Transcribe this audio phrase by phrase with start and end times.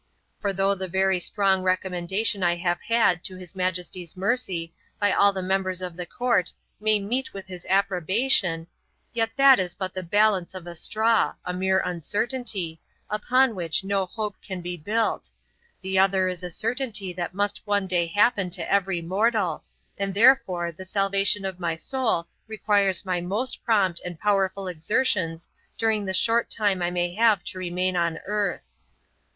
[0.39, 5.31] For though the very strong recommendation I have had to his Majesty's mercy by all
[5.31, 8.65] the members of the Court may meet with his approbation,
[9.13, 14.07] yet that is but the balance of a straw, a mere uncertainty, upon which no
[14.07, 15.29] hope can be built;
[15.83, 19.63] the other is a certainty that must one day happen to every mortal,
[19.99, 25.47] and therefore the salvation of my soul requires my most prompt and powerful exertions
[25.77, 28.65] during the short time I may have to remain on earth.